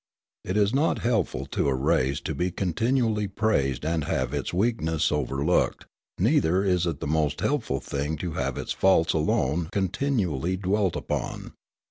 It 0.43 0.57
is 0.57 0.73
not 0.73 0.97
helpful 1.05 1.45
to 1.51 1.67
a 1.69 1.75
race 1.75 2.19
to 2.21 2.33
be 2.33 2.49
continually 2.49 3.27
praised 3.27 3.85
and 3.85 4.05
have 4.05 4.33
its 4.33 4.51
weakness 4.51 5.11
overlooked, 5.11 5.85
neither 6.17 6.63
is 6.63 6.87
it 6.87 7.01
the 7.01 7.05
most 7.05 7.41
helpful 7.41 7.79
thing 7.79 8.17
to 8.17 8.31
have 8.31 8.57
its 8.57 8.71
faults 8.71 9.13
alone 9.13 9.69
continually 9.71 10.57
dwelt 10.57 10.95
upon. 10.95 11.53